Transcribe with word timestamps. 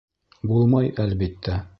Булмай, 0.51 0.89
әлбиттә. 1.05 1.63